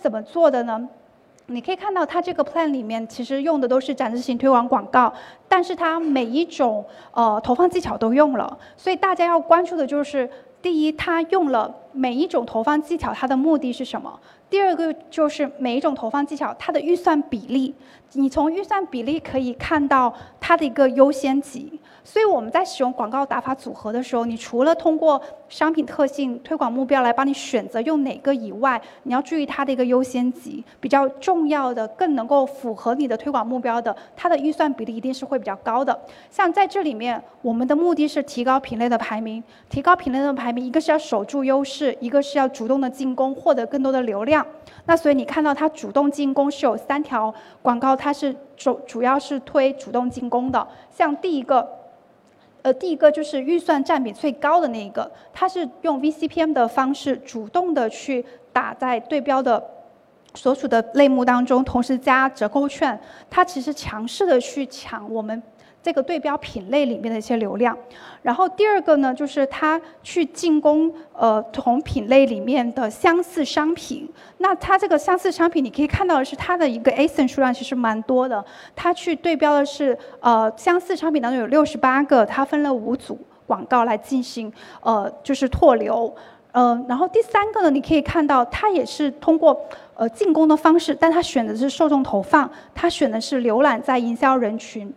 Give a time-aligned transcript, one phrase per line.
[0.00, 0.88] 怎么做的呢？
[1.46, 5.12] 你可以看到它这个 plan 里面其实用的都是展示型推广广告，
[5.48, 10.30] 但是它每一种呃投放技巧都用了，所以大家要关注的就是，
[10.62, 14.16] 第一，它用了每一种投放技巧，它的目的是什么？
[14.48, 17.74] 第二个就是每一种投放技巧它的预算比例，
[18.12, 21.79] 你从预算比例可以看到它的一个优先级。
[22.02, 35.98] 所以我们在使用广告打法组合的时候，你除了通过商品特性、推广目标来帮你选择用哪个以外，你要注意它的一个优先级，比较重要的、更能够符合你的推广目标的，它的预算比例一定是会比较高的。
[36.30, 44.46] 像在这里面，我们的目的是提高品类的排名，提高品类的排名，一个是要守住优势，一个是要主动的进攻，获得更多的流量。
[44.86, 47.32] 那所以你看到它主动进攻是有三条
[47.62, 51.66] 广告，它是主主要是推主动进攻的，像第一个。
[52.62, 59.64] 呃，第一个就是预算占比最高的那一个，它是用 VCPM 的方式主动的去打在对标的
[60.34, 63.00] 所属的类目当中，同时加折扣券，
[63.30, 65.42] 它其实强势的去抢我们。
[65.82, 67.76] 这个对标品类里面的一些流量，
[68.22, 74.06] 然后第二个呢，就是它去进攻呃同品类里面的相似商品。
[74.38, 78.44] 那它这个相似商品，你可以看到的是它的一个 ASIN 数量其实蛮多的。
[78.76, 86.14] 它去对标的是呃相似商品当中有六十八个，它分了五组广告来进行呃就是拓流。
[86.52, 89.58] 嗯，然后第三个呢，你可以看到它也是通过
[89.94, 94.92] 呃进攻的方式，但它选的是受众投放，它选的是浏览在营销人群。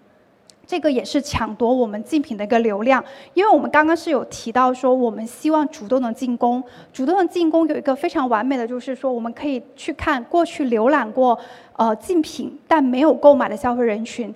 [0.66, 11.38] 这个也是抢夺我们竞品的一个流量，因为我们刚刚是有提到说，我们希望主动的进攻，主动的进攻有一个非常完美的，就是说我们可以去看过去浏览过
[11.76, 14.34] 呃竞品但没有购买的消费人群，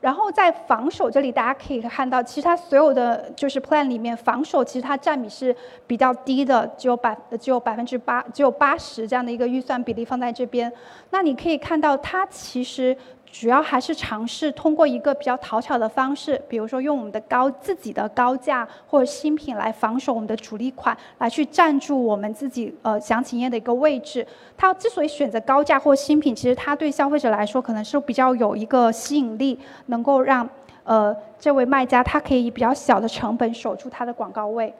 [0.00, 5.54] 然后在防守这里，大家可以看到，其实它所有的就是 plan 里面防守其实它占比是
[5.86, 10.72] 比较低的，只有百只有百分之八，只有八十这样的一个预算比例放在这边，
[11.10, 12.96] 那你可以看到它其实。
[13.30, 24.26] 主要还是尝试通过一个比较讨巧的方式，比如说用我们的高自己的高价或者新品来防守我们的主力款，来去占住我们自己呃详情页的一个位置。
[24.56, 30.48] 它之所以选择高价或新品，其实它对消费者来说可能是比较有一个吸引力，能够让
[30.84, 34.74] 呃这位卖家他可以以比较小的成本守住他的广告位。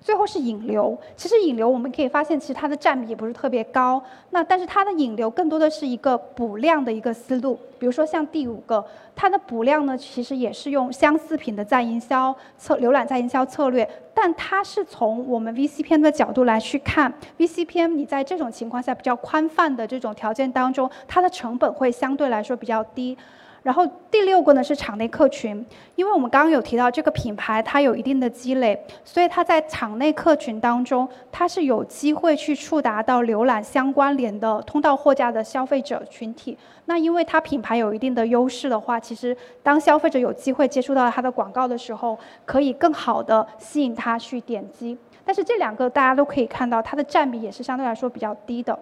[0.00, 4.02] 最后是引流，其实引流我们可以发现，其实它的占比也不是特别高。
[4.30, 7.58] 那但是它的引流更多的是一个补量的一个思路。
[7.78, 8.84] 比如说像第五个，
[9.14, 23.16] 它的补量呢，其实也是用相似品的在营销策浏览在营销策略，但它是从我们 VCPM 的角度来去看，VCPM 你在这种情况下比较宽泛的这种条件当中，它的成本会相对来说比较低。
[23.62, 36.56] 然后第六个呢是场内客群，因为我们刚刚有提到这个品牌它有一定的积累，所以它在场内客群当中，它是有机会去触达到浏览相关联的通道货架的消费者群体。
[36.86, 44.96] 那因为它品牌有一定的优势的话，其实当消费者有机会接触到它的广告的时候，可以更好的吸引他去点击。
[45.24, 48.76] 但是这两个大家都可以看到，它的占比也是相对来说比较低的。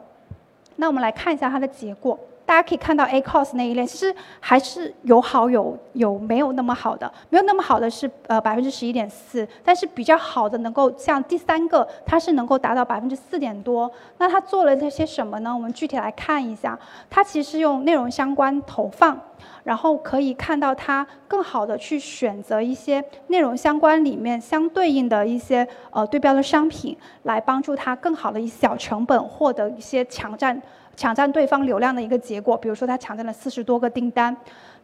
[0.76, 2.18] 那我们来看一下它的结果。
[2.48, 13.92] 大家可以看到，A Cos 那一类其实还是有好有有没有那么好的，没有那么好的是呃百分之十一点四，但是比较好的能够像第三个，它是能够达到百分之四点多。
[14.16, 15.54] 那它做了这些什么呢？
[15.54, 16.78] 我们具体来看一下，
[17.10, 19.20] 它其实用内容相关投放，
[19.62, 30.58] 然后可以看到它更好的去选择一些内容相关里面相对应的一些呃对标的商品，来帮助它更好的以小成本获得一些抢占。
[30.98, 34.36] 抢占对方流量的一个结果，比如说他抢占了四十多个订单。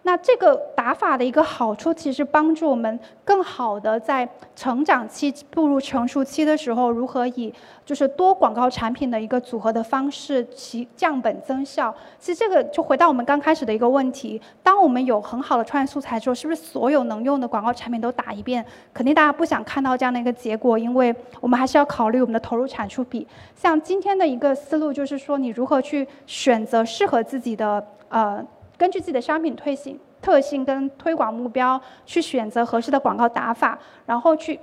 [0.06, 7.52] 那这个打法的一个好处，其实帮助我们更好的在成长期步入成熟期的时候，如何以
[7.86, 11.94] 就是多广告产品的一个组合的方式，其降本增效。
[12.18, 18.62] 其实这个就回到我们刚开始的一个问题：当我们有很好的创业素材之后，是不是所有能用的广告产品都打一遍？
[18.92, 23.26] 肯定大家不想看到这样的一个结果，因为我们还是要考虑我们的投入产出比。
[23.56, 28.46] 像今天的一个思路就是说，你如何去选择适合自己的呃。
[28.84, 34.60] 根据自己的商品特性、特性跟推广目标，去选择合适的广告打法，然后去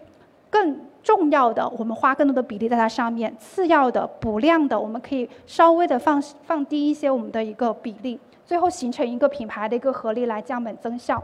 [0.47, 11.23] 更重要的，我们花更多的比例在它上面；次要的、补量的，我们可以稍微的放放低一些我们的一个比例，最后形成一个品牌的一个合力来降本增效。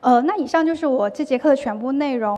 [0.00, 2.32] 呃，那以上就是我这节课的全部内容。